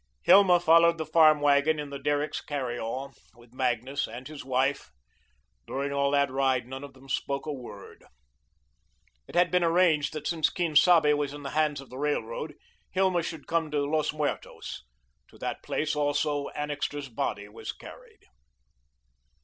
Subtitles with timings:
[0.23, 4.89] Hilma followed the farm wagon in the Derricks' carry all, with Magnus and his wife.
[5.67, 8.03] During all that ride none of them spoke a word.
[9.27, 12.55] It had been arranged that, since Quien Sabe was in the hands of the Railroad,
[12.89, 14.81] Hilma should come to Los Muertos.
[15.27, 18.23] To that place also Annixter's body was carried.